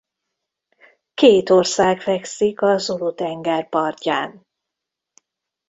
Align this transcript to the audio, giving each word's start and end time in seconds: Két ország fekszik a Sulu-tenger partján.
Két 1.13 1.49
ország 1.49 2.01
fekszik 2.01 2.61
a 2.61 2.77
Sulu-tenger 2.77 3.69
partján. 3.69 4.45